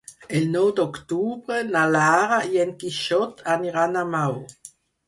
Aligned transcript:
El 0.37 0.45
nou 0.53 0.69
d'octubre 0.79 1.59
na 1.69 1.85
Lara 1.97 2.41
i 2.57 2.65
en 2.65 2.75
Quixot 2.81 3.47
aniran 3.59 4.05
a 4.05 4.09
Maó. 4.17 4.41